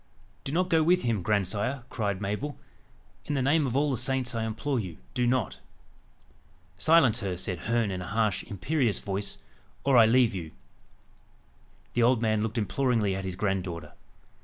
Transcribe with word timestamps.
"Do 0.43 0.51
not 0.51 0.71
go 0.71 0.81
with 0.81 1.03
him, 1.03 1.21
grandsire," 1.21 1.83
cried 1.91 2.19
Mabel. 2.21 2.57
"In 3.27 3.35
the 3.35 3.41
name 3.43 3.67
of 3.67 3.77
all 3.77 3.91
the 3.91 3.97
saints, 3.97 4.33
I 4.33 4.45
implore 4.45 4.79
you, 4.79 4.97
do 5.13 5.27
not." 5.27 5.59
"Silence 6.79 7.19
her!" 7.19 7.37
said 7.37 7.59
Herne 7.59 7.91
in 7.91 8.01
a 8.01 8.07
harsh, 8.07 8.41
imperious 8.45 8.99
voice, 8.99 9.43
"or 9.83 9.97
I 9.97 10.07
leave 10.07 10.33
you." 10.33 10.53
The 11.93 12.01
old 12.01 12.19
man 12.19 12.41
looked 12.41 12.57
imploringly 12.57 13.15
at 13.15 13.25
his 13.25 13.35
granddaughter. 13.35 13.91